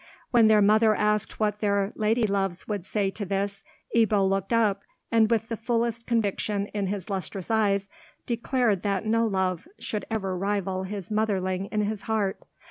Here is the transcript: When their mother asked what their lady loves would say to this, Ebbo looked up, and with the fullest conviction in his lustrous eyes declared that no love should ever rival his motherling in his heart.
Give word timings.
When 0.31 0.47
their 0.47 0.63
mother 0.63 0.95
asked 0.95 1.39
what 1.39 1.59
their 1.59 1.93
lady 1.95 2.25
loves 2.25 2.67
would 2.67 2.87
say 2.87 3.11
to 3.11 3.23
this, 3.23 3.63
Ebbo 3.95 4.27
looked 4.27 4.51
up, 4.51 4.81
and 5.11 5.29
with 5.29 5.47
the 5.47 5.55
fullest 5.55 6.07
conviction 6.07 6.65
in 6.73 6.87
his 6.87 7.07
lustrous 7.07 7.51
eyes 7.51 7.87
declared 8.25 8.81
that 8.81 9.05
no 9.05 9.27
love 9.27 9.67
should 9.77 10.05
ever 10.09 10.35
rival 10.35 10.85
his 10.85 11.11
motherling 11.11 11.67
in 11.71 11.81
his 11.83 12.01
heart. 12.01 12.39